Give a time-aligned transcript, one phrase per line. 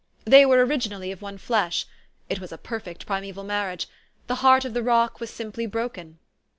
[0.25, 1.85] They were originally of one flesh.
[2.27, 3.87] It was a perfect primeval marriage.
[4.25, 6.17] The heart of the rock was simply broken."